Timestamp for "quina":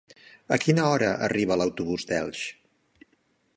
0.63-0.85